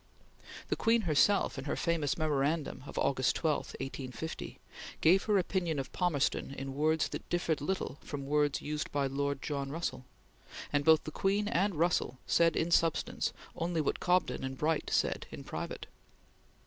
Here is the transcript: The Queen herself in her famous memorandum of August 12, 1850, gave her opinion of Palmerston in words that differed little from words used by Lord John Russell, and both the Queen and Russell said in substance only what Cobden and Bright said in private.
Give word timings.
The 0.69 0.75
Queen 0.75 1.01
herself 1.01 1.59
in 1.59 1.65
her 1.65 1.75
famous 1.75 2.17
memorandum 2.17 2.83
of 2.87 2.97
August 2.97 3.35
12, 3.35 3.75
1850, 3.79 4.57
gave 4.99 5.25
her 5.25 5.37
opinion 5.37 5.77
of 5.77 5.91
Palmerston 5.91 6.55
in 6.55 6.73
words 6.73 7.09
that 7.09 7.29
differed 7.29 7.61
little 7.61 7.99
from 8.01 8.25
words 8.25 8.63
used 8.63 8.91
by 8.91 9.05
Lord 9.05 9.43
John 9.43 9.69
Russell, 9.69 10.07
and 10.73 10.83
both 10.83 11.03
the 11.03 11.11
Queen 11.11 11.47
and 11.47 11.75
Russell 11.75 12.17
said 12.25 12.55
in 12.55 12.71
substance 12.71 13.31
only 13.55 13.79
what 13.79 13.99
Cobden 13.99 14.43
and 14.43 14.57
Bright 14.57 14.89
said 14.91 15.27
in 15.29 15.43
private. 15.43 15.85